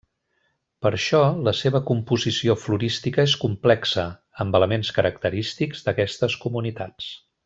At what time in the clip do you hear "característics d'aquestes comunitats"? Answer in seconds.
5.01-7.13